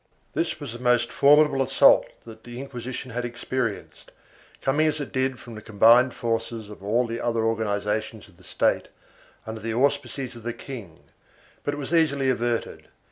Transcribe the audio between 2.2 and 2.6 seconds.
that the